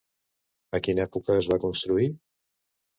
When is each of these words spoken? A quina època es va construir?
A 0.79 0.79
quina 0.89 1.05
època 1.05 1.37
es 1.45 1.53
va 1.55 1.61
construir? 1.69 2.13